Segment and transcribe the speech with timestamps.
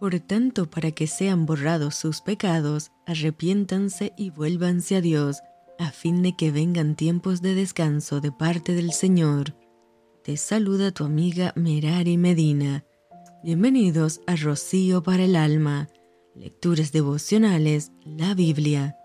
[0.00, 5.40] Por tanto, para que sean borrados sus pecados, arrepiéntanse y vuélvanse a Dios,
[5.78, 9.56] a fin de que vengan tiempos de descanso de parte del Señor.
[10.22, 12.84] Te saluda tu amiga Merari Medina.
[13.42, 15.88] Bienvenidos a Rocío para el Alma.
[16.36, 18.96] Lecturas devocionales, la Biblia.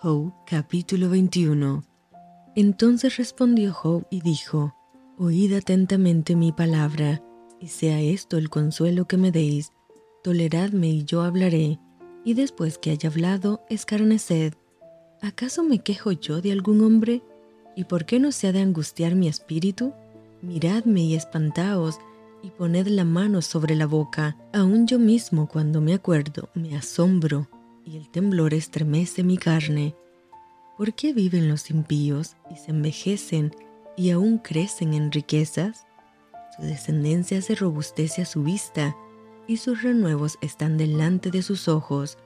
[0.00, 1.82] Job capítulo 21.
[2.56, 4.74] Entonces respondió Job y dijo,
[5.16, 7.22] Oíd atentamente mi palabra,
[7.58, 9.70] y sea esto el consuelo que me deis.
[10.22, 11.80] Toleradme y yo hablaré,
[12.24, 14.54] y después que haya hablado, escarneced.
[15.20, 17.22] ¿Acaso me quejo yo de algún hombre?
[17.74, 19.92] ¿Y por qué no se ha de angustiar mi espíritu?
[20.40, 21.98] Miradme y espantaos,
[22.42, 24.36] y poned la mano sobre la boca.
[24.52, 27.48] Aun yo mismo, cuando me acuerdo, me asombro,
[27.84, 29.94] y el temblor estremece mi carne.
[30.76, 33.54] ¿Por qué viven los impíos y se envejecen
[33.96, 35.84] y aún crecen en riquezas?
[36.56, 38.96] Su descendencia se robustece a su vista,
[39.46, 42.18] y sus renuevos están delante de sus ojos.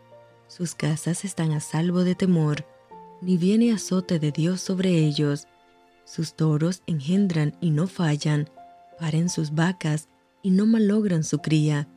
[0.48, 2.66] Sus casas están a salvo de temor,
[3.20, 5.48] ni viene azote de Dios sobre ellos.
[6.04, 8.48] Sus toros engendran y no fallan,
[8.98, 10.08] paren sus vacas
[10.42, 11.88] y no malogran su cría.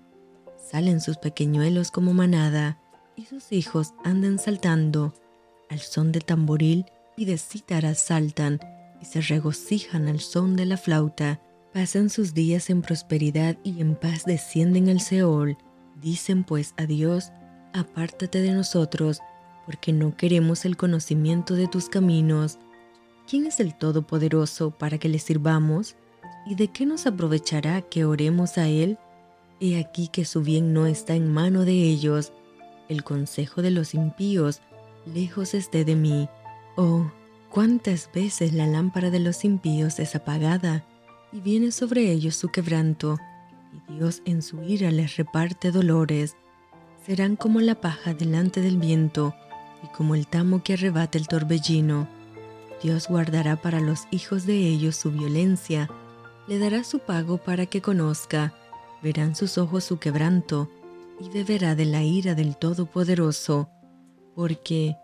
[0.57, 2.79] Salen sus pequeñuelos como manada,
[3.15, 5.13] y sus hijos andan saltando.
[5.69, 6.85] Al son de tamboril
[7.17, 8.59] y de cítara saltan,
[9.01, 11.41] y se regocijan al son de la flauta.
[11.73, 15.55] Pasan sus días en prosperidad y en paz descienden al Seol.
[16.01, 17.31] Dicen pues a Dios,
[17.73, 19.19] apártate de nosotros,
[19.67, 22.57] porque no queremos el conocimiento de tus caminos.
[23.29, 25.95] ¿Quién es el Todopoderoso para que le sirvamos?
[26.47, 28.97] ¿Y de qué nos aprovechará que oremos a Él?
[29.59, 32.33] He aquí que su bien no está en mano de ellos.
[32.87, 34.61] El consejo de los impíos
[35.05, 36.29] lejos esté de mí.
[36.77, 37.11] Oh,
[37.51, 40.83] cuántas veces la lámpara de los impíos es apagada
[41.31, 43.17] y viene sobre ellos su quebranto,
[43.71, 46.35] y Dios en su ira les reparte dolores.
[47.05, 49.35] Serán como la paja delante del viento,
[49.83, 52.07] y como el tamo que arrebata el torbellino.
[52.81, 55.89] Dios guardará para los hijos de ellos su violencia,
[56.47, 58.53] le dará su pago para que conozca,
[59.03, 60.69] verán sus ojos su quebranto,
[61.19, 63.69] y beberá de la ira del Todopoderoso,
[64.35, 64.95] porque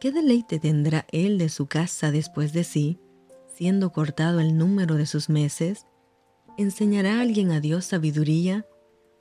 [0.00, 3.00] ¿qué deleite tendrá él de su casa después de sí,
[3.54, 5.86] siendo cortado el número de sus meses?
[6.58, 8.66] ¿Enseñará alguien a Dios sabiduría,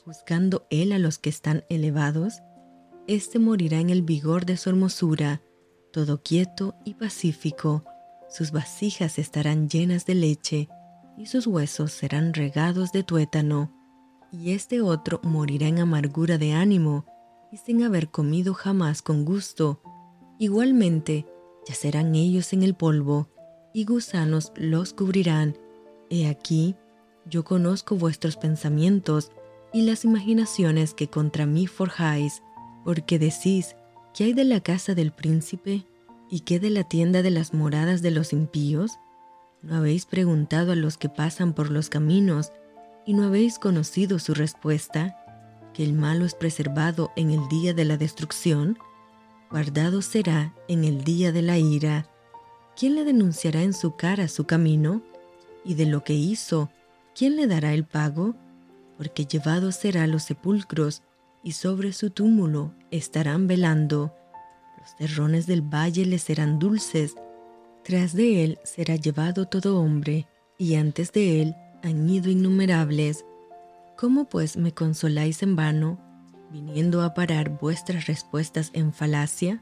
[0.06, 2.42] buscando él a los que están elevados?
[3.08, 5.42] Este morirá en el vigor de su hermosura,
[5.92, 7.84] todo quieto y pacífico.
[8.30, 10.70] Sus vasijas estarán llenas de leche,
[11.18, 13.72] y sus huesos serán regados de tuétano.
[14.32, 17.06] Y este otro morirá en amargura de ánimo,
[17.52, 19.82] y sin haber comido jamás con gusto.
[20.40, 21.28] Igualmente,
[21.68, 23.30] yacerán ellos en el polvo,
[23.74, 25.58] y gusanos los cubrirán.
[26.10, 26.76] He aquí,
[27.26, 29.32] yo conozco vuestros pensamientos
[29.74, 32.44] y las imaginaciones que contra mí forjáis
[32.84, 33.76] porque decís,
[34.14, 35.86] ¿qué hay de la casa del príncipe
[36.30, 39.00] y qué de la tienda de las moradas de los impíos?
[39.62, 42.52] ¿No habéis preguntado a los que pasan por los caminos
[43.06, 45.18] y no habéis conocido su respuesta?
[45.74, 48.78] ¿Que el malo es preservado en el día de la destrucción?
[49.50, 52.08] Guardado será en el día de la ira.
[52.76, 55.04] ¿Quién le denunciará en su cara su camino?
[55.64, 56.72] Y de lo que hizo,
[57.16, 58.36] ¿quién le dará el pago?
[58.98, 61.04] Porque llevado será a los sepulcros
[61.44, 64.16] y sobre su túmulo estarán velando.
[64.80, 67.16] Los terrones del valle le serán dulces.
[67.84, 73.24] Tras de él será llevado todo hombre, y antes de él han ido innumerables.
[73.98, 76.00] ¿Cómo pues me consoláis en vano,
[76.52, 79.62] viniendo a parar vuestras respuestas en falacia?